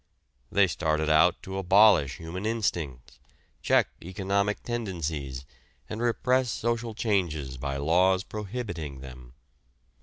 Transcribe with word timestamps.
They 0.51 0.65
started 0.65 1.11
out 1.11 1.43
to 1.43 1.59
abolish 1.59 2.17
human 2.17 2.43
instincts, 2.43 3.19
check 3.61 3.89
economic 4.03 4.63
tendencies 4.63 5.45
and 5.87 6.01
repress 6.01 6.49
social 6.49 6.95
changes 6.95 7.55
by 7.57 7.77
laws 7.77 8.23
prohibiting 8.23 9.01
them. 9.01 9.35